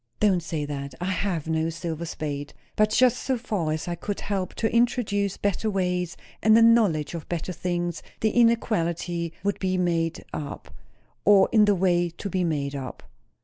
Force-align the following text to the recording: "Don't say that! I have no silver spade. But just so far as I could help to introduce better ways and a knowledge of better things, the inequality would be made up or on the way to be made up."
"Don't 0.19 0.41
say 0.41 0.65
that! 0.65 0.95
I 0.99 1.11
have 1.11 1.47
no 1.47 1.69
silver 1.69 2.05
spade. 2.07 2.55
But 2.75 2.89
just 2.89 3.19
so 3.21 3.37
far 3.37 3.71
as 3.71 3.87
I 3.87 3.93
could 3.93 4.21
help 4.21 4.55
to 4.55 4.75
introduce 4.75 5.37
better 5.37 5.69
ways 5.69 6.17
and 6.41 6.57
a 6.57 6.63
knowledge 6.63 7.13
of 7.13 7.29
better 7.29 7.53
things, 7.53 8.01
the 8.21 8.31
inequality 8.31 9.31
would 9.43 9.59
be 9.59 9.77
made 9.77 10.25
up 10.33 10.73
or 11.23 11.49
on 11.53 11.65
the 11.65 11.75
way 11.75 12.09
to 12.09 12.29
be 12.31 12.43
made 12.43 12.73
up." 12.73 13.03